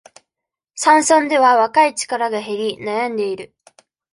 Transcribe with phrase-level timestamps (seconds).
[0.73, 3.53] 山村では、若い力が減り、悩んでいる。